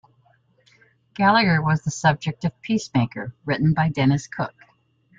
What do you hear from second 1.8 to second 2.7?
the subject of